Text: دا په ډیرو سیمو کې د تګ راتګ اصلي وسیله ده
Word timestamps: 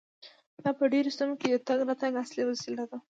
دا 0.63 0.71
په 0.77 0.83
ډیرو 0.93 1.11
سیمو 1.17 1.39
کې 1.41 1.47
د 1.51 1.57
تګ 1.67 1.79
راتګ 1.87 2.13
اصلي 2.23 2.43
وسیله 2.47 2.83
ده 2.89 2.97